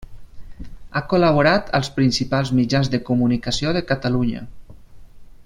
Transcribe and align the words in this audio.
Ha 0.93 1.01
col·laborat 1.11 1.69
als 1.81 1.91
principals 1.99 2.53
mitjans 2.61 2.91
de 2.95 3.01
comunicació 3.11 3.75
de 3.79 3.85
Catalunya. 3.93 4.43